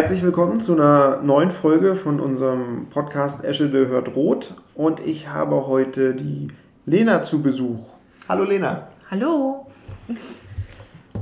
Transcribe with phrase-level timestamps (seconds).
[0.00, 4.54] herzlich willkommen zu einer neuen Folge von unserem Podcast Eschede hört rot.
[4.74, 6.48] Und ich habe heute die
[6.86, 7.80] Lena zu Besuch.
[8.26, 8.88] Hallo Lena.
[9.10, 9.66] Hallo.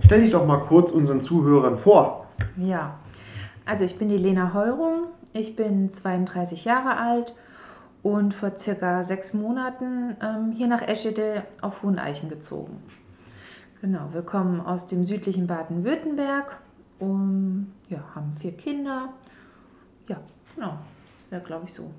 [0.05, 2.27] Stell dich doch mal kurz unseren Zuhörern vor.
[2.57, 2.95] Ja,
[3.67, 5.09] also ich bin die Lena Heurung.
[5.33, 7.35] Ich bin 32 Jahre alt
[8.05, 12.81] und vor circa sechs Monaten ähm, hier nach Eschede auf Hoheneichen gezogen.
[13.81, 16.59] Genau, wir kommen aus dem südlichen Baden-Württemberg
[16.99, 19.11] und ja, haben vier Kinder.
[20.09, 20.19] Ja,
[20.55, 20.79] genau,
[21.13, 21.91] das wäre glaube ich so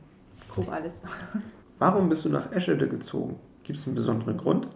[0.50, 1.02] grob alles.
[1.80, 3.38] Warum bist du nach Eschede gezogen?
[3.64, 4.68] Gibt es einen besonderen Grund?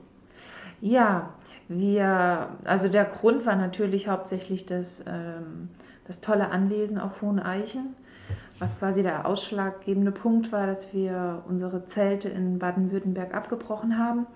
[0.80, 1.34] Ja,
[1.68, 5.70] wir, also der Grund war natürlich hauptsächlich das, ähm,
[6.06, 7.96] das tolle Anwesen auf Hohen Eichen,
[8.60, 14.28] was quasi der ausschlaggebende Punkt war, dass wir unsere Zelte in Baden-Württemberg abgebrochen haben.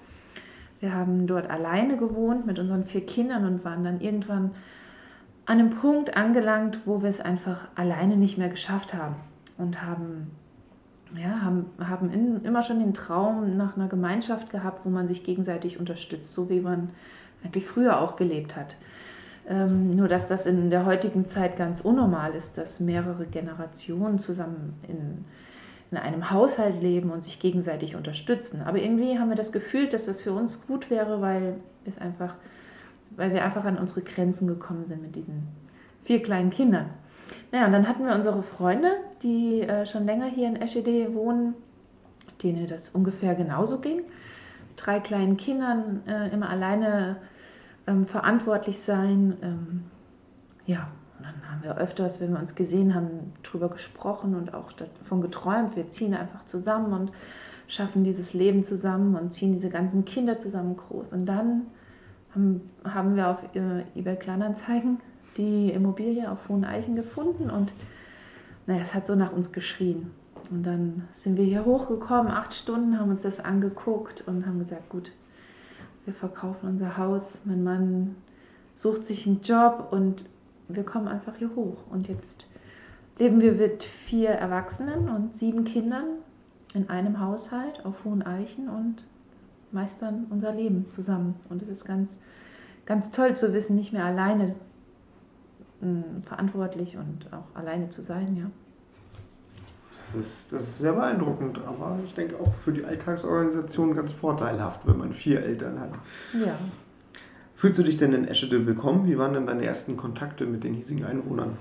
[0.80, 4.52] Wir haben dort alleine gewohnt mit unseren vier Kindern und waren dann irgendwann
[5.48, 9.16] an einem Punkt angelangt, wo wir es einfach alleine nicht mehr geschafft haben
[9.58, 10.30] und haben
[11.16, 15.24] ja, haben, haben in, immer schon den Traum nach einer Gemeinschaft gehabt, wo man sich
[15.24, 16.90] gegenseitig unterstützt, so wie man
[17.44, 18.76] eigentlich früher auch gelebt hat.
[19.48, 24.74] Ähm, nur dass das in der heutigen Zeit ganz unnormal ist, dass mehrere Generationen zusammen
[24.86, 25.24] in,
[25.92, 28.62] in einem Haushalt leben und sich gegenseitig unterstützen.
[28.66, 32.36] Aber irgendwie haben wir das Gefühl, dass das für uns gut wäre, weil es einfach,
[33.18, 35.48] weil wir einfach an unsere Grenzen gekommen sind mit diesen
[36.06, 36.92] vier kleinen Kindern.
[37.52, 41.56] Naja, und dann hatten wir unsere Freunde, die äh, schon länger hier in Eschede wohnen,
[42.42, 44.04] denen das ungefähr genauso ging
[44.78, 47.18] drei kleinen Kindern äh, immer alleine
[47.88, 49.36] ähm, verantwortlich sein.
[49.42, 49.84] Ähm,
[50.66, 54.72] ja, und dann haben wir öfters, wenn wir uns gesehen haben, darüber gesprochen und auch
[54.72, 57.12] davon geträumt, wir ziehen einfach zusammen und
[57.68, 61.12] schaffen dieses Leben zusammen und ziehen diese ganzen Kinder zusammen groß.
[61.12, 61.64] Und dann
[62.38, 65.00] haben, haben wir auf äh, eBay Kleinanzeigen
[65.38, 67.74] die Immobilie auf Hohen Eichen gefunden und
[68.66, 70.12] naja, es hat so nach uns geschrien.
[70.52, 74.90] Und dann sind wir hier hochgekommen, acht Stunden, haben uns das angeguckt und haben gesagt,
[74.90, 75.12] gut,
[76.06, 78.16] wir verkaufen unser Haus, mein Mann
[78.76, 80.26] sucht sich einen Job und
[80.68, 81.78] wir kommen einfach hier hoch.
[81.90, 82.46] Und jetzt
[83.18, 86.06] leben wir mit vier Erwachsenen und sieben Kindern
[86.74, 89.04] in einem Haushalt auf Hohen Eichen und
[89.72, 91.36] meistern unser Leben zusammen.
[91.50, 92.18] Und es ist ganz,
[92.86, 94.56] ganz toll zu wissen, nicht mehr alleine
[95.82, 98.50] mh, hm, verantwortlich und auch alleine zu sein, ja.
[100.14, 104.88] Das ist, das ist sehr beeindruckend, aber ich denke auch für die Alltagsorganisation ganz vorteilhaft,
[104.88, 105.92] wenn man vier Eltern hat.
[106.34, 106.58] Ja.
[107.58, 109.06] Fühlst du dich denn in Eschede willkommen?
[109.08, 111.58] Wie waren denn deine ersten Kontakte mit den hiesigen Einwohnern?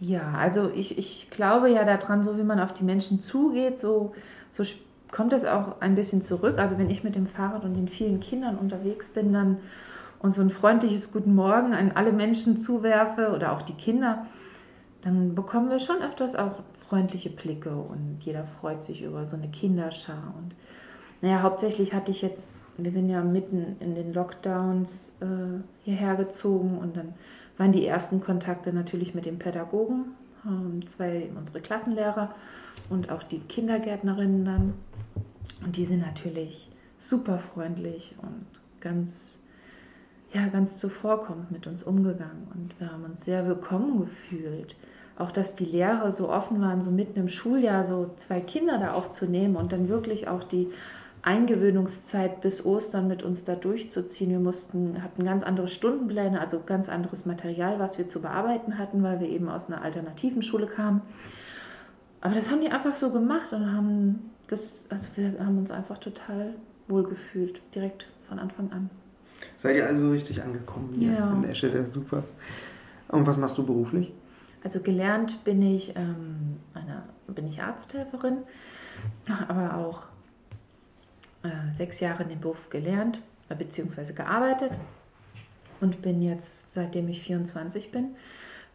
[0.00, 4.12] Ja, also ich, ich glaube ja daran, so wie man auf die Menschen zugeht, so,
[4.50, 4.64] so
[5.14, 6.58] kommt es auch ein bisschen zurück.
[6.58, 9.58] Also wenn ich mit dem Fahrrad und den vielen Kindern unterwegs bin, dann
[10.18, 14.26] und so ein freundliches Guten Morgen an alle Menschen zuwerfe oder auch die Kinder,
[15.02, 19.48] dann bekommen wir schon öfters auch freundliche Blicke und jeder freut sich über so eine
[19.48, 20.34] Kinderschar.
[20.36, 20.54] Und
[21.20, 26.78] naja, hauptsächlich hatte ich jetzt, wir sind ja mitten in den Lockdowns äh, hierher gezogen
[26.78, 27.14] und dann
[27.56, 32.34] waren die ersten Kontakte natürlich mit den Pädagogen, ähm, zwei unsere Klassenlehrer
[32.90, 34.74] und auch die Kindergärtnerinnen dann.
[35.64, 38.46] Und die sind natürlich super freundlich und
[38.80, 39.38] ganz,
[40.32, 42.48] ja, ganz zuvorkommend mit uns umgegangen.
[42.54, 44.74] Und wir haben uns sehr willkommen gefühlt
[45.16, 48.94] auch dass die Lehrer so offen waren, so mitten im Schuljahr so zwei Kinder da
[48.94, 50.68] aufzunehmen und dann wirklich auch die
[51.22, 54.30] Eingewöhnungszeit bis Ostern mit uns da durchzuziehen.
[54.30, 59.02] Wir mussten, hatten ganz andere Stundenpläne, also ganz anderes Material, was wir zu bearbeiten hatten,
[59.02, 61.00] weil wir eben aus einer alternativen Schule kamen.
[62.24, 65.98] Aber das haben die einfach so gemacht und haben das, also wir haben uns einfach
[65.98, 66.54] total
[66.88, 68.88] wohl gefühlt, direkt von Anfang an.
[69.62, 71.32] Seid ihr also richtig angekommen hier ja.
[71.34, 72.24] in Esche, der super.
[73.08, 74.10] Und was machst du beruflich?
[74.62, 78.38] Also gelernt bin ich, ähm, eine, bin ich Arzthelferin,
[79.46, 80.04] aber auch
[81.42, 83.20] äh, sechs Jahre in dem Beruf gelernt
[83.50, 84.14] äh, bzw.
[84.14, 84.72] gearbeitet
[85.82, 88.16] und bin jetzt, seitdem ich 24 bin,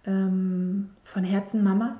[0.05, 1.99] ähm, von Herzen Mama,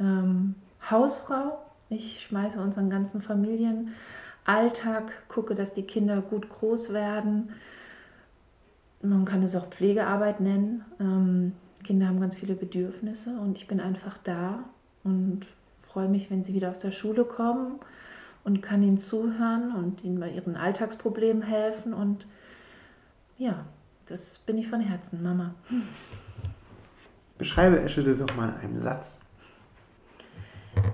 [0.00, 0.54] ähm,
[0.90, 1.58] Hausfrau.
[1.88, 7.50] Ich schmeiße unseren ganzen Familienalltag, gucke, dass die Kinder gut groß werden.
[9.02, 10.84] Man kann es auch Pflegearbeit nennen.
[10.98, 11.52] Ähm,
[11.84, 14.64] Kinder haben ganz viele Bedürfnisse und ich bin einfach da
[15.04, 15.46] und
[15.82, 17.78] freue mich, wenn sie wieder aus der Schule kommen
[18.42, 22.26] und kann ihnen zuhören und ihnen bei ihren Alltagsproblemen helfen und
[23.38, 23.64] ja,
[24.06, 25.54] das bin ich von Herzen, Mama.
[27.38, 29.20] Beschreibe Eschede doch mal in einem Satz.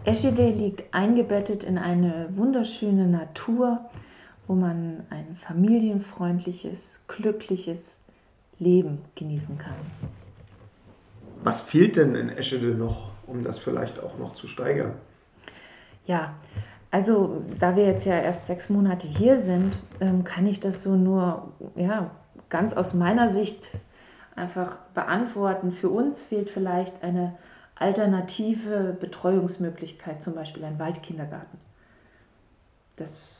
[0.04, 3.80] Eschede liegt eingebettet in eine wunderschöne Natur,
[4.46, 7.96] wo man ein familienfreundliches, glückliches
[8.58, 9.74] Leben genießen kann.
[11.44, 14.92] Was fehlt denn in Eschede noch, um das vielleicht auch noch zu steigern?
[16.06, 16.34] Ja,
[16.90, 20.94] also da wir jetzt ja erst sechs Monate hier sind, ähm, kann ich das so
[20.94, 22.10] nur ja,
[22.48, 23.70] ganz aus meiner Sicht
[24.36, 25.72] einfach beantworten.
[25.72, 27.34] Für uns fehlt vielleicht eine
[27.82, 31.58] alternative Betreuungsmöglichkeit, zum Beispiel ein Waldkindergarten.
[32.96, 33.38] Das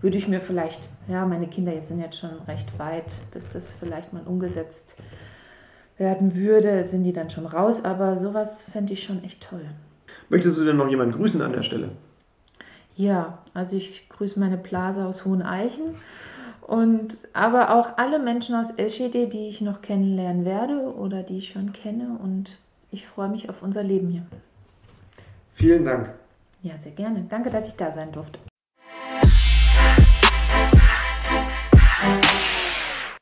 [0.00, 4.12] würde ich mir vielleicht, ja, meine Kinder sind jetzt schon recht weit, bis das vielleicht
[4.12, 4.94] mal umgesetzt
[5.96, 9.64] werden würde, sind die dann schon raus, aber sowas fände ich schon echt toll.
[10.28, 11.90] Möchtest du denn noch jemanden grüßen an der Stelle?
[12.96, 15.96] Ja, also ich grüße meine Plaza aus Hohen Eichen
[16.60, 21.50] und aber auch alle Menschen aus Eschede, die ich noch kennenlernen werde oder die ich
[21.50, 22.50] schon kenne und
[22.94, 24.24] ich freue mich auf unser Leben hier.
[25.54, 26.14] Vielen Dank.
[26.62, 27.26] Ja, sehr gerne.
[27.28, 28.38] Danke, dass ich da sein durfte.